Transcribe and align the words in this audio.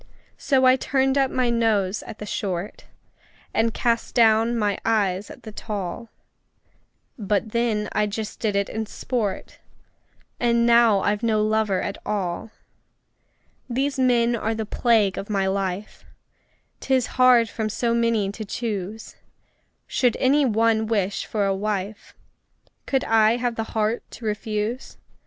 So 0.39 0.65
I 0.65 0.77
turned 0.77 1.15
up 1.15 1.29
my 1.29 1.51
nose 1.51 2.01
at 2.07 2.17
the 2.17 2.25
short, 2.25 2.85
And 3.53 3.71
cast 3.71 4.15
down 4.15 4.57
my 4.57 4.79
eyes 4.83 5.29
at 5.29 5.43
the 5.43 5.51
tall; 5.51 6.09
But 7.19 7.49
then 7.51 7.87
I 7.91 8.07
just 8.07 8.39
did 8.39 8.55
it 8.55 8.67
in 8.67 8.87
sport 8.87 9.59
And 10.39 10.65
now 10.65 11.01
I've 11.01 11.21
no 11.21 11.43
lover 11.43 11.83
at 11.83 11.99
all! 12.03 12.49
These 13.69 13.99
men 13.99 14.35
are 14.35 14.55
the 14.55 14.65
plague 14.65 15.19
of 15.19 15.29
my 15.29 15.45
life: 15.45 16.03
'Tis 16.79 17.05
hard 17.21 17.47
from 17.47 17.69
so 17.69 17.93
many 17.93 18.31
to 18.31 18.43
choose! 18.43 19.17
Should 19.85 20.17
any 20.19 20.45
one 20.45 20.87
wish 20.87 21.27
for 21.27 21.45
a 21.45 21.53
wife, 21.53 22.15
Could 22.87 23.03
I 23.03 23.35
have 23.37 23.53
the 23.53 23.77
heart 23.77 24.01
to 24.17 24.25
refuse? 24.25 24.97